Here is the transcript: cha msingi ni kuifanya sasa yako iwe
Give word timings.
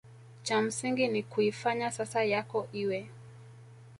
cha 0.43 0.61
msingi 0.61 1.07
ni 1.07 1.23
kuifanya 1.23 1.91
sasa 1.91 2.23
yako 2.23 2.67
iwe 2.73 3.09